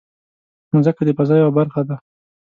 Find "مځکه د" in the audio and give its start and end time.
0.73-1.09